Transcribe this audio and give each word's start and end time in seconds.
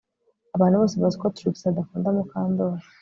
Abantu 0.55 0.75
bose 0.81 0.95
bazi 1.01 1.17
ko 1.21 1.27
Trix 1.35 1.55
adakunda 1.71 2.07
Mukandoli 2.15 2.83